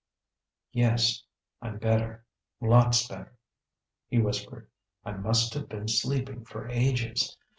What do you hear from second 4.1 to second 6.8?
whispered. "I must have been sleeping for